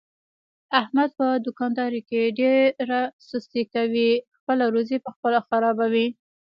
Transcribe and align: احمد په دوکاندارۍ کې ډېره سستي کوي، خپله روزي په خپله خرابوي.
احمد 0.81 1.09
په 1.19 1.27
دوکاندارۍ 1.45 2.01
کې 2.09 2.21
ډېره 2.39 3.01
سستي 3.29 3.63
کوي، 3.73 4.11
خپله 4.37 4.65
روزي 4.73 4.97
په 5.05 5.09
خپله 5.15 5.39
خرابوي. 5.47 6.07